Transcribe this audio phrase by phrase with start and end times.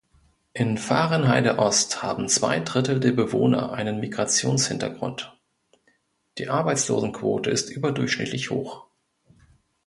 [0.53, 5.37] In Vahrenheide-Ost haben zwei Drittel der Bewohner einen Migrationshintergrund,
[6.39, 8.87] die Arbeitslosenquote ist überdurchschnittlich hoch.